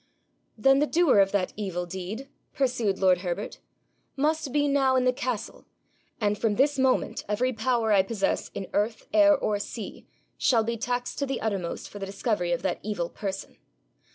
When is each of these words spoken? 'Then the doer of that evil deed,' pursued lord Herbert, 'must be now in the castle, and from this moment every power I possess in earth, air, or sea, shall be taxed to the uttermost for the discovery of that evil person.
'Then 0.57 0.79
the 0.79 0.87
doer 0.87 1.19
of 1.19 1.31
that 1.31 1.53
evil 1.55 1.85
deed,' 1.85 2.27
pursued 2.55 2.97
lord 2.97 3.19
Herbert, 3.19 3.59
'must 4.15 4.51
be 4.51 4.67
now 4.67 4.95
in 4.95 5.05
the 5.05 5.13
castle, 5.13 5.67
and 6.19 6.39
from 6.39 6.55
this 6.55 6.79
moment 6.79 7.23
every 7.29 7.53
power 7.53 7.91
I 7.91 8.01
possess 8.01 8.49
in 8.55 8.65
earth, 8.73 9.05
air, 9.13 9.37
or 9.37 9.59
sea, 9.59 10.07
shall 10.39 10.63
be 10.63 10.75
taxed 10.75 11.19
to 11.19 11.27
the 11.27 11.39
uttermost 11.39 11.87
for 11.87 11.99
the 11.99 12.07
discovery 12.07 12.51
of 12.51 12.63
that 12.63 12.79
evil 12.81 13.11
person. 13.11 13.57